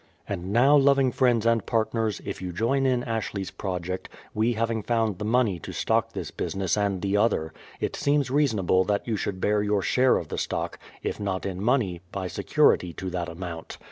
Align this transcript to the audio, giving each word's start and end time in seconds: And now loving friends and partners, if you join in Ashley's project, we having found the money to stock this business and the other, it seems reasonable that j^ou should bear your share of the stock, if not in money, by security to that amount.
And 0.27 0.51
now 0.51 0.75
loving 0.75 1.11
friends 1.11 1.45
and 1.45 1.63
partners, 1.63 2.21
if 2.25 2.41
you 2.41 2.51
join 2.51 2.87
in 2.87 3.03
Ashley's 3.03 3.51
project, 3.51 4.09
we 4.33 4.53
having 4.53 4.81
found 4.81 5.19
the 5.19 5.25
money 5.25 5.59
to 5.59 5.71
stock 5.71 6.13
this 6.13 6.31
business 6.31 6.75
and 6.75 7.03
the 7.03 7.17
other, 7.17 7.53
it 7.79 7.95
seems 7.95 8.31
reasonable 8.31 8.83
that 8.85 9.05
j^ou 9.05 9.15
should 9.15 9.39
bear 9.39 9.61
your 9.61 9.83
share 9.83 10.17
of 10.17 10.29
the 10.29 10.39
stock, 10.39 10.79
if 11.03 11.19
not 11.19 11.45
in 11.45 11.61
money, 11.61 12.01
by 12.11 12.27
security 12.27 12.93
to 12.93 13.11
that 13.11 13.29
amount. 13.29 13.77